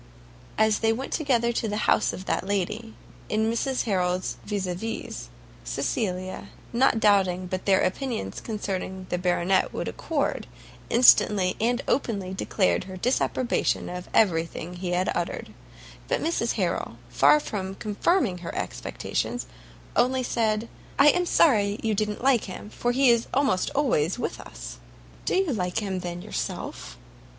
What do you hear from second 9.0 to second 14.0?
the Baronet would accord, instantly and openly declared her disapprobation